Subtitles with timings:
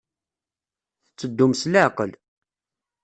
[1.07, 2.11] Tetteddum s leɛqel.